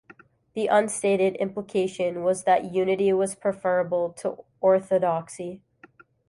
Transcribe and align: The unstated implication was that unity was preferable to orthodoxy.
The 0.55 0.65
unstated 0.65 1.35
implication 1.35 2.23
was 2.23 2.43
that 2.45 2.73
unity 2.73 3.13
was 3.13 3.35
preferable 3.35 4.09
to 4.13 4.43
orthodoxy. 4.59 5.61